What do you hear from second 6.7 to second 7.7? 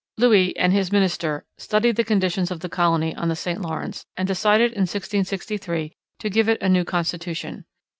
constitution.